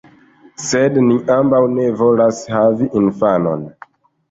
Sed 0.67 0.97
ni 1.09 1.17
ambaŭ 1.35 1.59
ne 1.75 1.85
volas 2.01 2.41
havi 2.55 2.91
infanon. 3.03 3.65